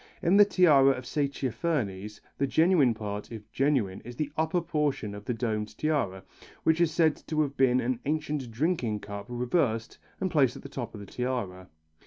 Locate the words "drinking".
8.49-9.01